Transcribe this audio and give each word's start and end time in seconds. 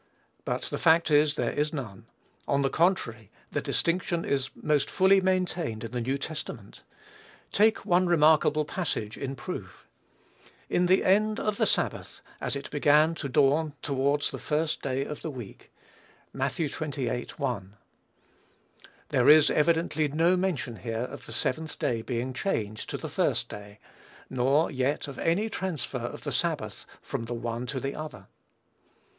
But 0.45 0.63
the 0.63 0.79
fact 0.79 1.11
is, 1.11 1.35
there 1.35 1.51
is 1.51 1.71
none; 1.71 2.07
on 2.47 2.63
the 2.63 2.71
contrary, 2.71 3.29
the 3.51 3.61
distinction 3.61 4.25
is 4.25 4.49
most 4.55 4.89
fully 4.89 5.21
maintained 5.21 5.83
in 5.83 5.91
the 5.91 6.01
New 6.01 6.17
Testament. 6.17 6.81
Take 7.51 7.85
one 7.85 8.07
remarkable 8.07 8.65
passage, 8.65 9.15
in 9.15 9.35
proof: 9.35 9.87
"In 10.71 10.87
the 10.87 11.03
end 11.05 11.39
of 11.39 11.57
the 11.57 11.67
Sabbath, 11.67 12.21
as 12.41 12.55
it 12.55 12.71
began 12.71 13.13
to 13.13 13.29
dawn 13.29 13.73
towards 13.83 14.31
the 14.31 14.39
first 14.39 14.81
day 14.81 15.05
of 15.05 15.21
the 15.21 15.29
week." 15.29 15.71
(Matt. 16.33 16.53
xxviii. 16.53 17.27
1.) 17.37 17.75
There 19.09 19.29
is, 19.29 19.51
evidently, 19.51 20.07
no 20.07 20.35
mention 20.35 20.77
here 20.77 20.97
of 21.03 21.27
the 21.27 21.31
seventh 21.31 21.77
day 21.77 22.01
being 22.01 22.33
changed 22.33 22.89
to 22.89 22.97
the 22.97 23.07
first 23.07 23.49
day; 23.49 23.77
nor 24.31 24.71
yet 24.71 25.07
of 25.07 25.19
any 25.19 25.47
transfer 25.47 25.99
of 25.99 26.23
the 26.23 26.31
Sabbath 26.31 26.87
from 27.03 27.25
the 27.25 27.35
one 27.35 27.67
to 27.67 27.79
the 27.79 27.93
other. 27.93 28.25